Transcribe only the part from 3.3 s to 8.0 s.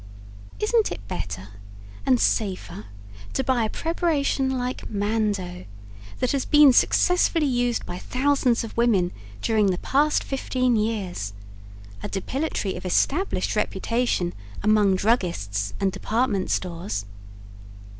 to buy a preparation like MANDO that has been successfully used by